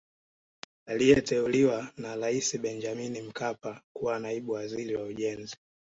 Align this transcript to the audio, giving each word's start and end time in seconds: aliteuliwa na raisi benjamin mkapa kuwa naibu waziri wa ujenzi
aliteuliwa 0.85 1.87
na 1.97 2.15
raisi 2.15 2.57
benjamin 2.57 3.21
mkapa 3.27 3.81
kuwa 3.95 4.19
naibu 4.19 4.51
waziri 4.51 4.95
wa 4.95 5.03
ujenzi 5.03 5.55